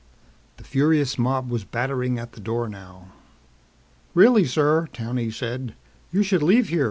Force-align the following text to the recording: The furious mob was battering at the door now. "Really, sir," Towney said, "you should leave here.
The 0.57 0.63
furious 0.63 1.19
mob 1.19 1.51
was 1.51 1.63
battering 1.63 2.17
at 2.17 2.31
the 2.31 2.39
door 2.39 2.67
now. 2.67 3.09
"Really, 4.15 4.45
sir," 4.45 4.87
Towney 4.93 5.29
said, 5.29 5.75
"you 6.11 6.23
should 6.23 6.41
leave 6.41 6.69
here. 6.69 6.79